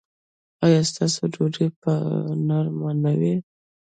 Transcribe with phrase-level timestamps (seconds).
[0.65, 1.93] ایا ستاسو ډوډۍ به
[2.47, 3.35] نرمه نه وي؟